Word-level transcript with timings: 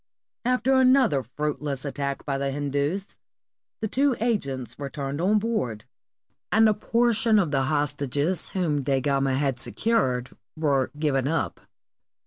After 0.45 0.73
another 0.73 1.21
fruitless 1.21 1.85
attack 1.85 2.25
by 2.25 2.39
the 2.39 2.49
Hindus, 2.49 3.19
the 3.81 3.87
two 3.87 4.15
agents 4.19 4.79
returned 4.79 5.21
on 5.21 5.37
board, 5.37 5.85
and 6.51 6.67
a 6.67 6.73
portion 6.73 7.37
of 7.37 7.51
the 7.51 7.65
hostages 7.65 8.49
whom 8.49 8.81
Da 8.81 8.99
Gama 8.99 9.35
had 9.35 9.59
secured 9.59 10.31
were 10.57 10.89
given 10.97 11.27
up. 11.27 11.59